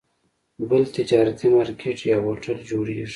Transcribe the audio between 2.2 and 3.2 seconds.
هوټل جوړېږي.